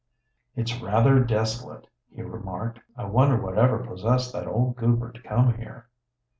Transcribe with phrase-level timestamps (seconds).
[0.55, 2.79] "It's rather desolate," he remarked.
[2.97, 5.89] "I wonder what ever possessed that old Goupert to come here?"